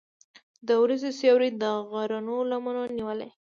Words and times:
د 0.67 0.69
وریځو 0.81 1.09
سیوری 1.19 1.49
د 1.61 1.63
غرونو 1.89 2.35
لمن 2.51 2.75
نیولې. 2.97 3.29